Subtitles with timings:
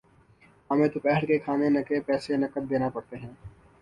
[0.69, 3.33] ہمیں دوپہر کے کھانےنکے پیسے نقد دینا پڑتے ہیں